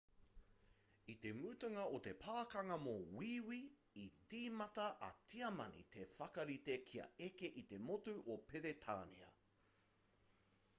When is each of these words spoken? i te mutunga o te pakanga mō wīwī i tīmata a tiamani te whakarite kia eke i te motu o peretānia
i 1.13 1.15
te 1.25 1.33
mutunga 1.41 1.83
o 1.97 1.99
te 2.07 2.13
pakanga 2.23 2.77
mō 2.85 2.95
wīwī 3.19 3.59
i 4.05 4.07
tīmata 4.33 4.87
a 5.09 5.11
tiamani 5.35 5.87
te 5.99 6.09
whakarite 6.17 6.81
kia 6.91 7.09
eke 7.29 7.55
i 7.65 7.69
te 7.75 7.83
motu 7.91 8.19
o 8.37 8.43
peretānia 8.51 9.33